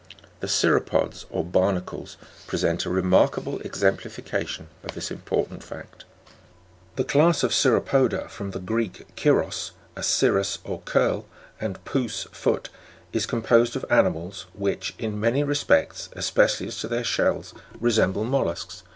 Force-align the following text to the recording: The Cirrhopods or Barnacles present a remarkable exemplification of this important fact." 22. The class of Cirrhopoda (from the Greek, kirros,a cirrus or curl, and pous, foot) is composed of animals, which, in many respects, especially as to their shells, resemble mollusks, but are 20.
The 0.39 0.47
Cirrhopods 0.47 1.25
or 1.29 1.43
Barnacles 1.45 2.17
present 2.47 2.85
a 2.85 2.89
remarkable 2.89 3.59
exemplification 3.61 4.67
of 4.83 4.95
this 4.95 5.11
important 5.11 5.61
fact." 5.63 6.05
22. 6.95 6.95
The 6.95 7.03
class 7.03 7.43
of 7.43 7.51
Cirrhopoda 7.53 8.27
(from 8.27 8.49
the 8.49 8.57
Greek, 8.59 9.05
kirros,a 9.15 10.01
cirrus 10.01 10.57
or 10.63 10.81
curl, 10.85 11.27
and 11.59 11.85
pous, 11.85 12.25
foot) 12.31 12.69
is 13.13 13.27
composed 13.27 13.75
of 13.75 13.85
animals, 13.91 14.47
which, 14.55 14.95
in 14.97 15.19
many 15.19 15.43
respects, 15.43 16.09
especially 16.13 16.65
as 16.69 16.79
to 16.79 16.87
their 16.87 17.03
shells, 17.03 17.53
resemble 17.79 18.23
mollusks, 18.23 18.77
but 18.77 18.79
are 18.79 18.81
20. 18.81 18.81